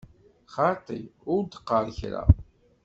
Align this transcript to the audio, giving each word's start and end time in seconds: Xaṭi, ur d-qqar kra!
Xaṭi, 0.53 0.99
ur 1.33 1.41
d-qqar 1.43 1.85
kra! 1.97 2.23